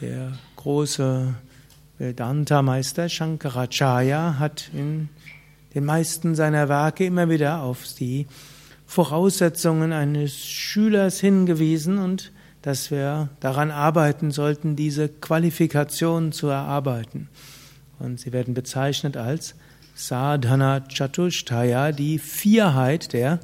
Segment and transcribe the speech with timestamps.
[0.00, 1.34] Der große
[1.98, 5.10] Vedanta-Meister Shankaracharya hat in
[5.74, 8.26] den meisten seiner Werke immer wieder auf die
[8.86, 12.32] Voraussetzungen eines Schülers hingewiesen und
[12.62, 17.28] dass wir daran arbeiten sollten, diese Qualifikation zu erarbeiten.
[17.98, 19.54] Und sie werden bezeichnet als
[19.94, 23.38] Sadhana Chatushtaya, die Vierheit der,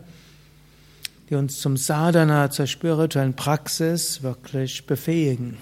[1.29, 5.59] die uns zum Sadhana, zur spirituellen Praxis wirklich befähigen.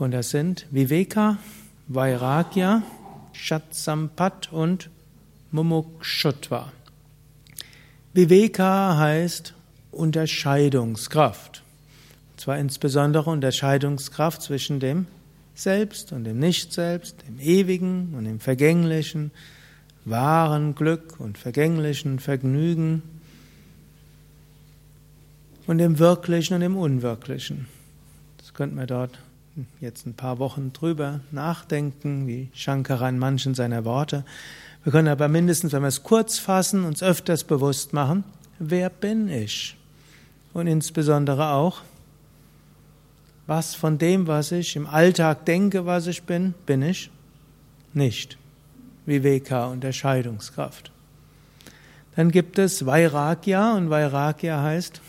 [0.00, 1.36] Und das sind Viveka,
[1.86, 2.82] Vairagya,
[3.34, 4.88] Shatsampat und
[5.50, 6.72] Mumukshutva.
[8.14, 9.52] Viveka heißt
[9.90, 11.62] Unterscheidungskraft.
[12.32, 15.06] Und zwar insbesondere Unterscheidungskraft zwischen dem
[15.54, 19.32] Selbst und dem Nicht-Selbst, dem Ewigen und dem Vergänglichen,
[20.06, 23.02] wahren Glück und vergänglichen Vergnügen
[25.66, 27.66] und dem Wirklichen und dem Unwirklichen.
[28.38, 29.18] Das könnte man dort
[29.80, 34.24] jetzt ein paar Wochen drüber nachdenken, wie Shankara in manchen seiner Worte.
[34.84, 38.24] Wir können aber mindestens, wenn wir es kurz fassen, uns öfters bewusst machen,
[38.58, 39.76] wer bin ich?
[40.52, 41.82] Und insbesondere auch,
[43.46, 47.10] was von dem, was ich im Alltag denke, was ich bin, bin ich
[47.92, 48.38] nicht.
[49.06, 50.92] Viveka, Unterscheidungskraft.
[52.16, 55.00] Dann gibt es Vairagya und Vairagya heißt,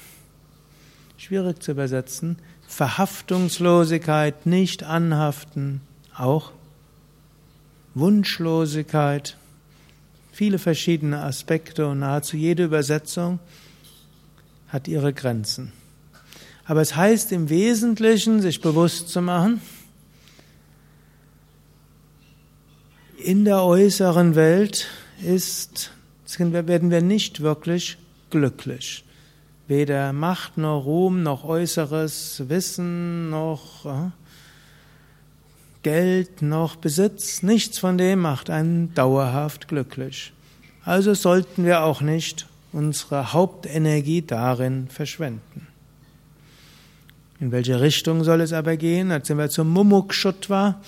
[1.18, 2.38] schwierig zu übersetzen,
[2.72, 5.82] Verhaftungslosigkeit, nicht anhaften,
[6.18, 6.54] auch
[7.96, 9.36] Wunschlosigkeit,
[10.32, 13.40] viele verschiedene Aspekte und nahezu jede Übersetzung
[14.70, 15.74] hat ihre Grenzen.
[16.64, 19.60] Aber es heißt im Wesentlichen, sich bewusst zu machen,
[23.18, 24.88] in der äußeren Welt
[25.22, 25.92] ist,
[26.40, 27.98] werden wir nicht wirklich
[28.30, 29.04] glücklich
[29.68, 34.10] weder Macht noch Ruhm noch äußeres Wissen noch äh,
[35.84, 40.32] Geld noch Besitz, nichts von dem macht einen dauerhaft glücklich.
[40.86, 45.68] Also sollten wir auch nicht unsere Hauptenergie darin verschwenden.
[47.40, 49.10] In welche Richtung soll es aber gehen?
[49.10, 50.80] Jetzt sind wir zum Mumukshutva.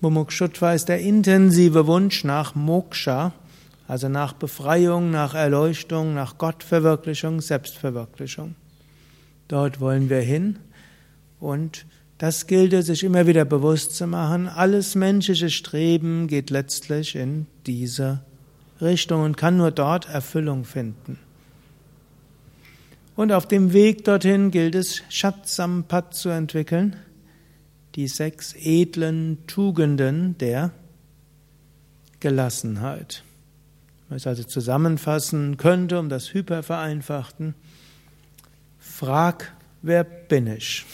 [0.00, 3.32] Mumukshutva ist der intensive Wunsch nach Moksha,
[3.88, 8.54] also nach Befreiung, nach Erleuchtung, nach Gottverwirklichung, Selbstverwirklichung.
[9.48, 10.58] Dort wollen wir hin
[11.38, 11.86] und
[12.18, 14.48] das gilt es sich immer wieder bewusst zu machen.
[14.48, 18.22] Alles menschliche Streben geht letztlich in diese
[18.80, 21.18] Richtung und kann nur dort Erfüllung finden.
[23.16, 26.96] Und auf dem Weg dorthin gilt es, Shatsampat zu entwickeln,
[27.94, 30.70] die sechs edlen Tugenden der
[32.20, 33.22] Gelassenheit.
[34.08, 37.54] Man es also zusammenfassen könnte, um das Hypervereinfachten.
[38.78, 39.52] Frag,
[39.82, 40.84] wer bin ich?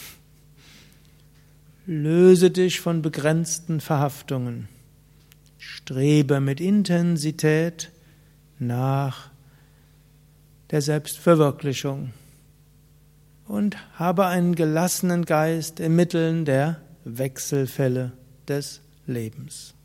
[1.85, 4.67] Löse dich von begrenzten Verhaftungen.
[5.57, 7.91] Strebe mit Intensität
[8.57, 9.29] nach
[10.71, 12.13] der Selbstverwirklichung
[13.47, 18.13] und habe einen gelassenen Geist im Mitteln der Wechselfälle
[18.47, 19.75] des Lebens.